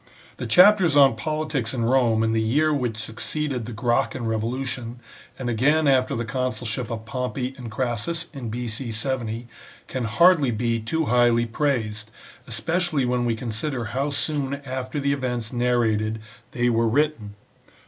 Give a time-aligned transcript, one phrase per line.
[0.37, 4.99] The chapters on politics in Rome in the year which succeeded the Gracchan revolution,
[5.37, 8.93] and again after the consulship of Pompey and Crassus in B.C.
[8.93, 9.47] 70,
[9.87, 12.09] can hardly be too highly praised,
[12.47, 17.35] especially when we consider how soon after the events narrated they were written.